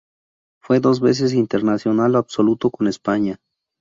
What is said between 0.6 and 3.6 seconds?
Fue dos veces internacional absoluto con España.